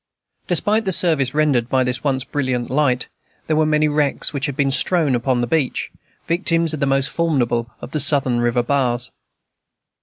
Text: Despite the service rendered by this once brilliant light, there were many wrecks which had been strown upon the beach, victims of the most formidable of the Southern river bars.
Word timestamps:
Despite 0.47 0.85
the 0.85 0.91
service 0.91 1.35
rendered 1.35 1.69
by 1.69 1.83
this 1.83 2.03
once 2.03 2.23
brilliant 2.23 2.71
light, 2.71 3.07
there 3.45 3.55
were 3.55 3.67
many 3.67 3.87
wrecks 3.87 4.33
which 4.33 4.47
had 4.47 4.57
been 4.57 4.71
strown 4.71 5.13
upon 5.13 5.41
the 5.41 5.45
beach, 5.45 5.91
victims 6.25 6.73
of 6.73 6.79
the 6.79 6.87
most 6.87 7.15
formidable 7.15 7.69
of 7.81 7.91
the 7.91 7.99
Southern 7.99 8.39
river 8.39 8.63
bars. 8.63 9.11